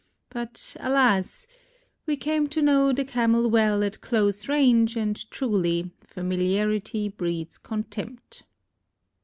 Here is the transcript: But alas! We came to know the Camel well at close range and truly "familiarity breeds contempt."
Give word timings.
But 0.31 0.75
alas! 0.79 1.45
We 2.07 2.17
came 2.17 2.47
to 2.47 2.61
know 2.63 2.91
the 2.91 3.05
Camel 3.05 3.51
well 3.51 3.83
at 3.83 4.01
close 4.01 4.49
range 4.49 4.95
and 4.95 5.29
truly 5.29 5.91
"familiarity 6.07 7.07
breeds 7.07 7.59
contempt." 7.59 8.41